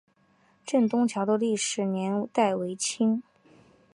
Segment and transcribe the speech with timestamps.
[0.65, 3.21] 镇东桥的历史年代为清。